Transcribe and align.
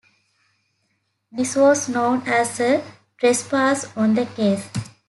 This 1.31 1.55
was 1.55 1.87
known 1.87 2.23
as 2.25 2.59
a 2.59 2.83
trespass 3.19 3.95
on 3.95 4.15
the 4.15 4.25
case. 4.25 4.67